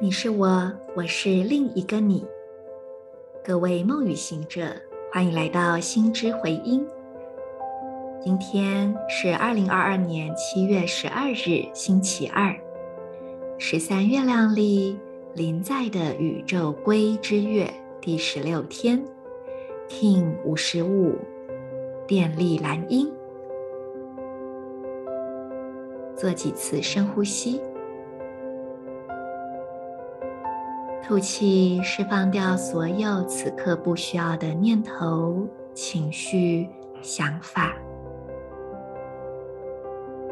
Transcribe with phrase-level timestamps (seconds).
[0.00, 2.24] 你是我，我是另一个你。
[3.44, 4.68] 各位梦语行者，
[5.12, 6.86] 欢迎来到心之回音。
[8.22, 12.54] 今天是二零二二年七月十二日，星期二，
[13.58, 14.96] 十三月亮历
[15.34, 17.68] 临在的宇宙龟之月
[18.00, 19.02] 第十六天
[19.88, 21.16] ，Kin 五十五，
[22.06, 23.10] 电力蓝鹰。
[26.14, 27.60] 做几次深呼吸。
[31.08, 36.68] 吐气，释放掉所有此刻不需要的念头、情绪、
[37.00, 37.74] 想法。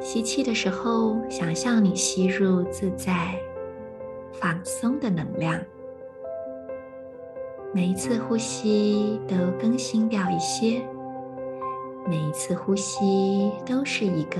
[0.03, 3.41] 吸气的时候，想象你吸入自在、
[4.35, 5.59] 放松的能量。
[7.73, 10.83] 每一次呼吸都更新掉一些，
[12.07, 14.39] 每一次呼吸都是一个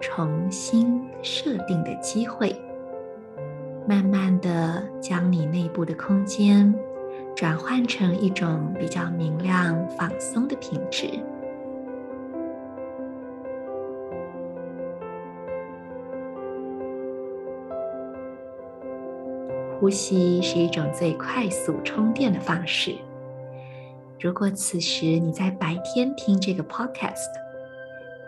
[0.00, 2.56] 重新设定的机会。
[3.88, 6.74] 慢慢的将你内部的空间
[7.36, 11.08] 转换成一种比较明亮、放松的品质。
[19.78, 22.92] 呼吸是一种最快速充电的方式。
[24.18, 27.28] 如果此时你在白天听这个 podcast，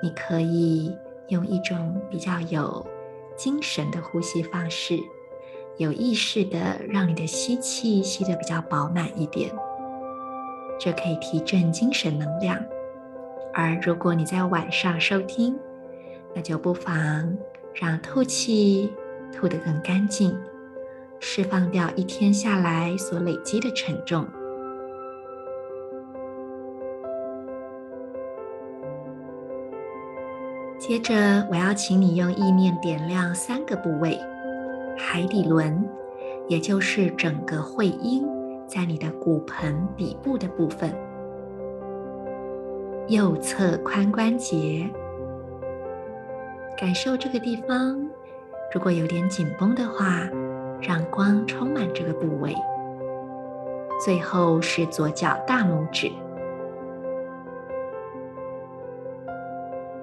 [0.00, 0.94] 你可以
[1.28, 2.86] 用一种比较有
[3.34, 5.00] 精神的呼吸方式。
[5.78, 9.48] 有意识的让你的吸气吸得比较饱满一点，
[10.78, 12.58] 这可以提振精神能量。
[13.54, 15.56] 而如果你在晚上收听，
[16.34, 17.32] 那就不妨
[17.72, 18.92] 让吐气
[19.32, 20.36] 吐得更干净，
[21.20, 24.26] 释放掉一天下来所累积的沉重。
[30.76, 34.18] 接着，我要请你用意念点亮三个部位。
[35.10, 35.88] 海底轮，
[36.48, 38.28] 也就是整个会阴
[38.66, 40.94] 在你的骨盆底部的部分，
[43.08, 44.86] 右侧髋关节，
[46.76, 48.06] 感受这个地方。
[48.70, 50.28] 如果有点紧绷的话，
[50.78, 52.54] 让光充满这个部位。
[54.04, 56.12] 最后是左脚大拇指，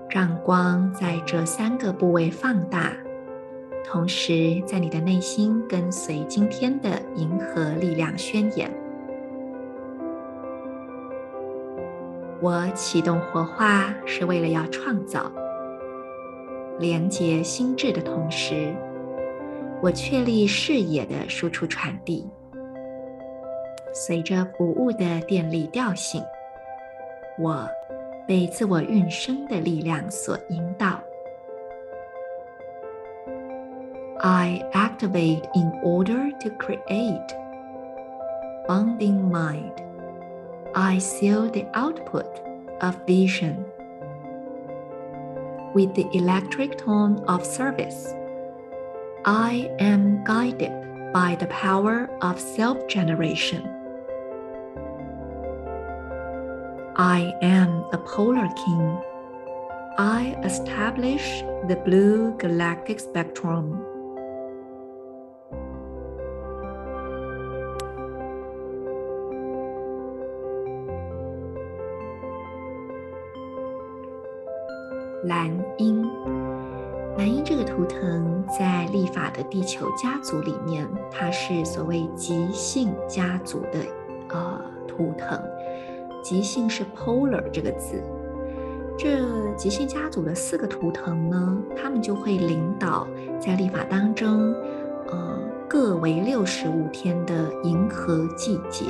[0.09, 2.91] 让光在这三个部位放大。
[3.87, 8.69] 同时，在你的内心跟随今天的银河力量宣言。
[12.41, 15.31] 我启动火化是为了要创造
[16.79, 18.75] 连接心智的同时，
[19.81, 22.27] 我确立视野的输出传递。
[23.93, 26.21] 随着谷物的电力调性，
[27.39, 27.65] 我
[28.27, 30.99] 被自我运生的力量所引导。
[34.25, 37.27] I activate in order to create.
[38.67, 39.83] Bonding mind.
[40.73, 42.41] I seal the output
[42.81, 43.63] of vision
[45.75, 48.15] with the electric tone of service.
[49.25, 50.73] I am guided
[51.13, 53.61] by the power of self-generation.
[56.95, 59.01] I am a polar king.
[59.99, 63.94] I establish the blue galactic spectrum.
[75.27, 76.07] 蓝鹰，
[77.17, 83.79] 蓝鹰这个图腾在历法的地球家族里面，它是所谓极性家族的
[84.29, 85.39] 呃图腾。
[86.21, 88.01] 极性是 polar 这个字。
[88.97, 89.19] 这
[89.55, 93.07] 极性家族的四个图腾呢，他们就会领导
[93.39, 94.53] 在历法当中，
[95.07, 98.85] 呃，各为六十五天的银河季节。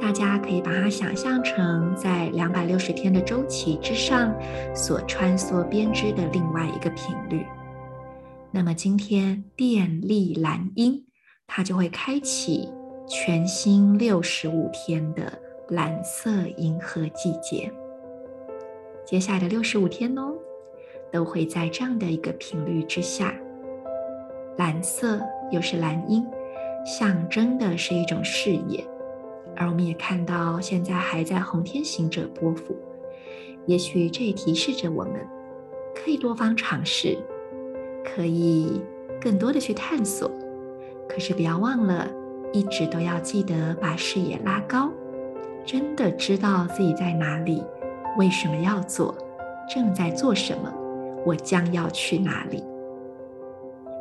[0.00, 4.34] 大家可以把它想象成在两百六十天的周期之上
[4.74, 7.44] 所穿梭编织的另外一个频率。
[8.50, 11.04] 那么今天电力蓝鹰，
[11.46, 12.68] 它就会开启
[13.06, 15.32] 全新六十五天的
[15.68, 17.70] 蓝色银河季节。
[19.04, 20.32] 接下来的六十五天哦，
[21.12, 23.34] 都会在这样的一个频率之下。
[24.56, 25.20] 蓝色
[25.50, 26.26] 又是蓝鹰，
[26.84, 28.84] 象征的是一种视野。
[29.60, 32.74] 而我们也看到，现在还在红天行者波符，
[33.66, 35.12] 也许这也提示着我们，
[35.94, 37.18] 可以多方尝试，
[38.02, 38.80] 可以
[39.20, 40.30] 更多的去探索。
[41.06, 42.08] 可是不要忘了，
[42.54, 44.90] 一直都要记得把视野拉高，
[45.66, 47.62] 真的知道自己在哪里，
[48.16, 49.14] 为什么要做，
[49.68, 50.72] 正在做什么，
[51.26, 52.64] 我将要去哪里。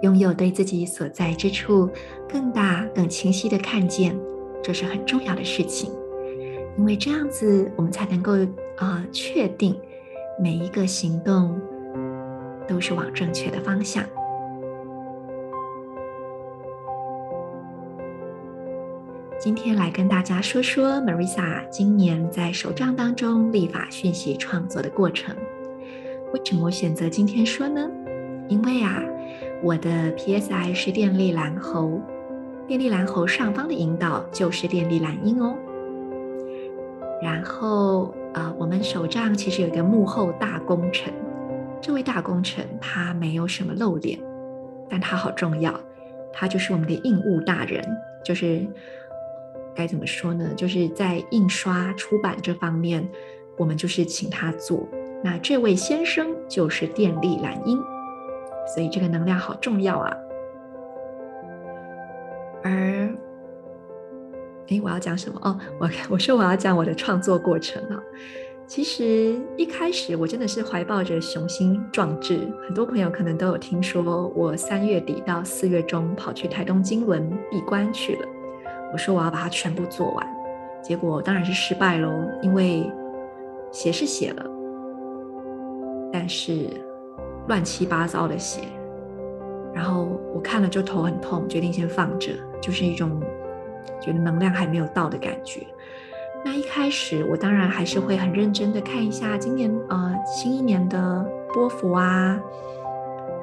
[0.04, 1.90] 拥有对自己所在之处
[2.30, 4.18] 更大、更清晰的看见，
[4.64, 5.92] 这是很重要的事情。
[6.78, 8.34] 因为这样子，我们才能够
[8.78, 9.78] 啊、呃、确定
[10.42, 11.60] 每一个行动
[12.68, 14.04] 都是往正确的方向。
[19.38, 25.36] 今天来跟大家说说 Marisa 今年在手账当中立法讯息创作的过程。
[26.34, 27.90] 为什么我选择今天说呢？
[28.50, 29.02] 因为啊，
[29.64, 32.02] 我的 PSI 是电力蓝猴，
[32.70, 35.56] 电力蓝猴上方的引导就是电力蓝鹰哦。
[37.20, 41.12] 然后呃，我们手账其实有一个幕后大功臣，
[41.82, 44.20] 这位大功臣他没有什么露脸，
[44.88, 45.74] 但他好重要，
[46.32, 47.84] 他就是我们的印务大人，
[48.24, 48.64] 就是。
[49.76, 50.50] 该怎么说呢？
[50.58, 53.08] 就是在印刷出版这方面，
[53.56, 54.86] 我们就是请他做。
[55.24, 57.80] 那这位先生就是电力蓝鹰，
[58.76, 60.14] 所以这个能量好重要啊。
[62.64, 62.72] 而，
[64.70, 65.40] 哎，我要讲什么？
[65.44, 68.02] 哦，我 我说我要讲我的创作过程啊。
[68.68, 78.28] 其实一开始我真的是怀抱着雄心壮志，很多朋友可能都有听说，我三月底到四月中跑去台东金轮闭关去了。
[78.94, 80.28] 我说我要把它全部做完，
[80.84, 82.12] 结果当然是失败喽。
[82.44, 82.88] 因为
[83.72, 84.46] 写是写了，
[86.14, 86.68] 但是
[87.48, 88.62] 乱七八糟的写，
[89.74, 93.22] 然后我看了就头很痛，决定先放着，就是一种
[94.02, 95.62] 觉得能量还没有到的感觉。
[96.44, 102.40] 那一开始我当然还是会很认真的看一下今年呃新一年的波幅啊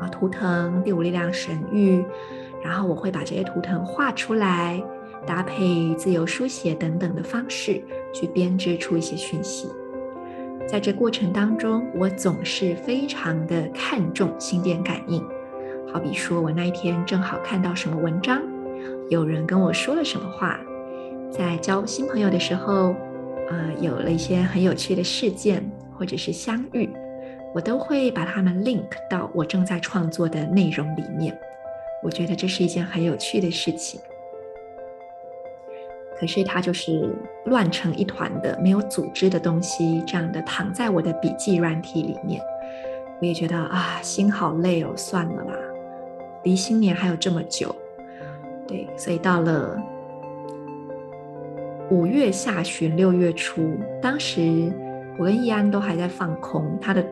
[0.00, 2.04] 啊图腾第五力量神域，
[2.62, 4.82] 然后我会把这些图腾画出来。
[5.26, 7.82] 搭配自由书写等等的方式
[8.14, 9.68] 去编织出一些讯息，
[10.68, 15.20] 在这过程当中，我总是非常的看重心电感应。
[15.92, 18.40] 好比说，我那一天正好看到什么文章，
[19.08, 20.58] 有人跟我说了什么话，
[21.31, 22.94] 在交新朋友的时候，
[23.49, 25.62] 呃，有了一些很有趣的事件
[25.97, 26.91] 或者是相遇，
[27.55, 31.38] 我都会把它们 link 到我正在创作的内容里面。
[32.03, 34.00] 我觉得这是一件很有趣的事情。
[36.19, 37.14] 可是它就是
[37.44, 42.41] 乱成一团的、没有组织的东西，这样的躺在我的笔记软体里面，
[43.20, 45.52] 我也觉得啊，心好累哦，算了吧，
[46.43, 47.75] 离新年还有这么久，
[48.66, 49.80] 对，所以到了
[51.90, 54.72] 五月下旬、六月初，当时
[55.18, 57.04] 我跟易安都还在放空，他的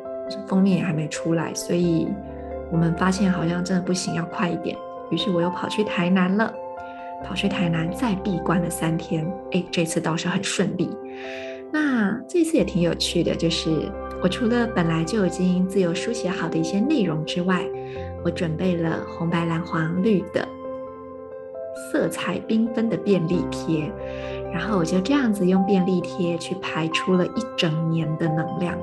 [0.47, 2.09] 封面也还没出来，所以
[2.71, 4.77] 我们发现好像真的不行，要快一点，
[5.11, 6.53] 于是我又跑去台南了。
[7.25, 10.91] 跑去台南再闭关了三天，哎，这次倒是很顺利。
[11.73, 13.71] 那这次也挺有趣的，就是
[14.23, 17.65] 我除了本来就已经自由书写好的一些内容之外，
[18.23, 20.47] 我准备了红白蓝黄绿的
[21.75, 23.91] 色彩缤纷的便利贴，
[24.53, 28.79] 然后我就这样子用便利贴去排出了一整年的能量。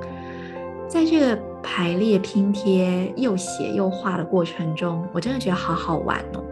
[0.88, 6.44] 在这个排列拼贴又写又画的过程中，我真的觉得好好玩哦。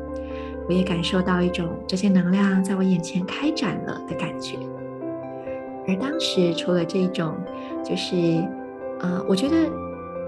[0.67, 4.57] 我也感受到一种这些能量在我眼前开展了的感觉，
[5.89, 7.35] 而当时除了这种，
[7.85, 8.17] 就是，
[9.01, 9.57] 呃，我觉得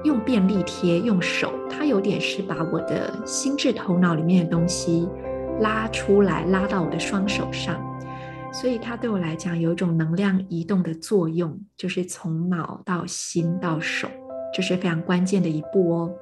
[0.02, 5.08] 用便利贴用手，它有点是把我的心智头脑里面的东西
[5.62, 7.80] 拉出来，拉到我的双手上，
[8.52, 14.08] 所以它对我来讲有一种能量移动的作用，就是从脑到心到手，
[14.52, 16.12] 这是非常关键的一步哦。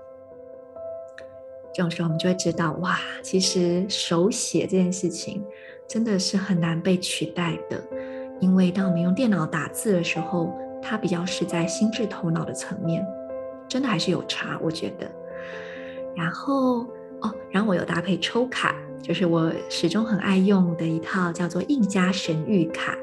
[1.73, 5.43] 这种时候，我们就会知道，哇，其实手写这件事情
[5.89, 7.83] 真的是很难被取代的，
[8.41, 13.07] 因为当我们用电脑打字的时候，它比较是在心智头脑的层面，
[13.69, 15.11] 真的还是有差，我觉得。
[16.17, 16.81] 然后
[17.23, 22.97] 哦，然后我有搭配抽卡，就是我始终很爱用的一套叫做印加神谕卡，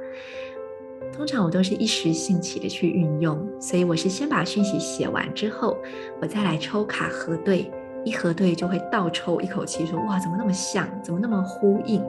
[1.13, 5.77] 通常我都是一时兴起的去运用，所以我是先把讯息写完之后，
[6.21, 7.71] 我再来抽卡核对。
[8.05, 12.01] 一核对就会倒抽一口气，说哇，怎么那么像，怎么那么呼应？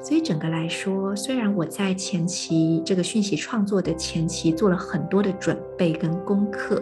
[0.00, 6.80] 所以整个来说，虽然我在前期这个讯息创作的前期做了很多的准备跟功课，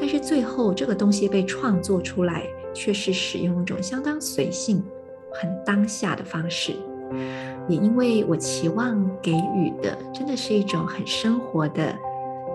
[0.00, 4.82] 但是最后这个东西被创作出来，却是使用一种相当随性、
[5.32, 6.74] 很当下的方式。
[7.68, 11.94] 也因为我期望给予的真的是一种很生活的、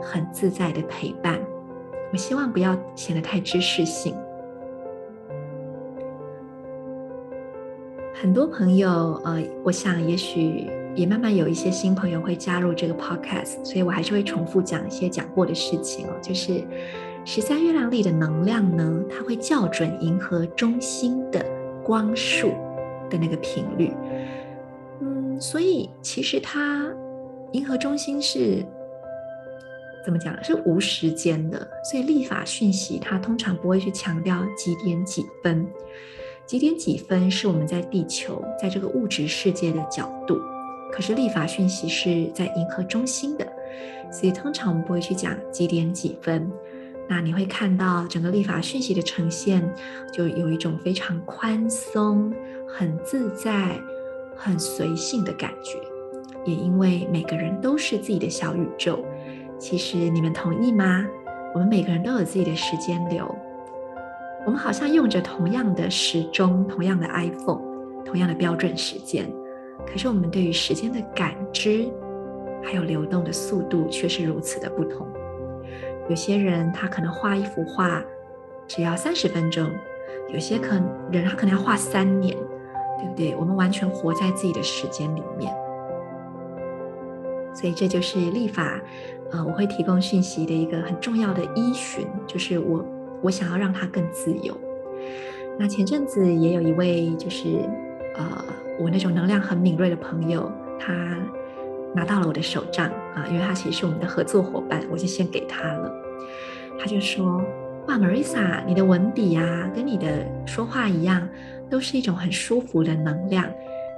[0.02, 1.40] 很自在的陪伴，
[2.12, 4.16] 我希望不要显得太知识性。
[8.14, 16.12] 很多朋友，呃，我想也许也慢慢有一些新朋友会加入这个 podcast，所以我还是会重复讲一些讲过的事情哦。
[16.22, 16.64] 就是
[17.26, 21.46] 十三月亮历的能量呢，它会校准银河中心的
[21.86, 22.50] 光束
[23.10, 23.94] 的那个频率。
[25.00, 26.92] 嗯，所以其实它
[27.52, 28.66] 银河中心是
[30.04, 30.44] 怎么讲？
[30.44, 35.68] 是无时间的，所以立法讯息它通常不会去强调几点几分，
[36.46, 40.38] 几点几分是我们在地球在这个物质世界的角度，
[40.92, 43.48] 可是立法讯息是在银河中心的，
[44.12, 46.52] 所以通常我们不会去讲几点几分。
[47.08, 49.68] 那你会看到整个立法讯息的呈现，
[50.12, 52.34] 就有一种非常宽松、
[52.68, 53.80] 很自在、
[54.36, 55.78] 很随性的感觉。
[56.46, 59.04] 也因为每个人都是自己的小宇宙，
[59.58, 61.06] 其实你们同意吗？
[61.54, 63.34] 我们每个人都有自己的时间流，
[64.46, 67.62] 我们好像用着同样的时钟、同样的 iPhone、
[68.04, 69.32] 同样的标准时间，
[69.88, 71.88] 可是我们对于时间的感知，
[72.62, 75.08] 还有流动的速度，却是如此的不同。
[76.08, 78.04] 有些人他可能画一幅画
[78.68, 79.70] 只要三十分钟，
[80.32, 80.76] 有些可
[81.12, 82.36] 人他可能要画三年，
[82.98, 83.36] 对不对？
[83.36, 85.52] 我们完全活在自己的时间里面，
[87.54, 88.80] 所以这就是立法，
[89.32, 92.86] 呃，我会提供讯息的一个很重要的依循，就是我
[93.24, 94.56] 我想要让它更自由。
[95.58, 97.48] 那前阵子也有一位就是
[98.16, 98.46] 呃
[98.80, 101.18] 我那种能量很敏锐的朋友，他。
[101.96, 105.92] 拿到了我的手账啊，因为他其实是我们的合作伙伴，我就先给他了。
[106.78, 107.42] 他就说
[107.88, 111.28] ：“哇，Marisa，你的文笔啊，跟你的说话一样，
[111.70, 113.50] 都是一种很舒服的能量，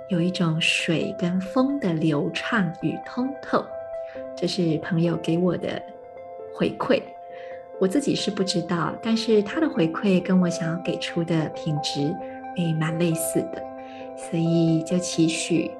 [0.09, 3.65] 有一种水跟风的流畅与通透。”
[4.37, 5.81] 这是朋友给我的
[6.53, 7.01] 回馈，
[7.79, 12.15] 我自己是不知道，但是他的回馈跟我想要给出的品质
[12.57, 13.63] 诶蛮类似的，
[14.15, 15.71] 所以就期许。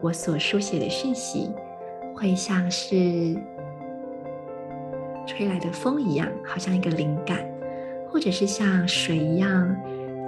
[0.00, 1.50] 我所书写的讯息，
[2.14, 3.36] 会像是
[5.26, 7.38] 吹来的风一样，好像一个灵感，
[8.08, 9.76] 或者是像水一样，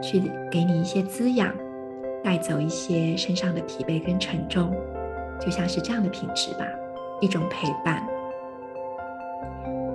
[0.03, 1.55] 去给你一些滋养，
[2.23, 4.75] 带走一些身上的疲惫跟沉重，
[5.41, 6.67] 就像是这样的品质吧，
[7.21, 8.07] 一种陪伴。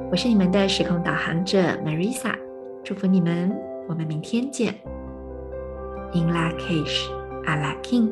[0.10, 2.34] 我是你们的时空导航者 Marisa，
[2.84, 3.54] 祝福你们，
[3.90, 4.74] 我们明天见。
[6.14, 7.10] In Lak'ech,
[7.46, 8.10] Ala K'in